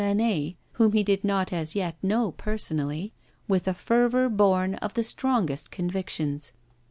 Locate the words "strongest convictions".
5.03-6.53